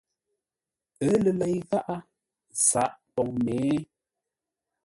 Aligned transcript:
Ə́ 1.07 1.13
lə 1.23 1.31
lei 1.39 1.55
gháʼá 1.69 1.97
sǎʼ 2.67 2.91
pou 3.13 3.29
mě? 3.43 3.57